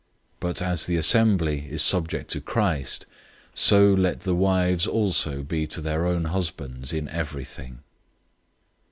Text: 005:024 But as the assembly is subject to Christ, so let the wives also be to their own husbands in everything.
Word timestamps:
005:024 0.37 0.37
But 0.39 0.61
as 0.63 0.85
the 0.87 0.95
assembly 0.97 1.67
is 1.69 1.81
subject 1.83 2.31
to 2.31 2.41
Christ, 2.41 3.05
so 3.53 3.93
let 3.93 4.21
the 4.21 4.33
wives 4.33 4.87
also 4.87 5.43
be 5.43 5.67
to 5.67 5.79
their 5.79 6.07
own 6.07 6.23
husbands 6.25 6.91
in 6.91 7.07
everything. 7.09 7.83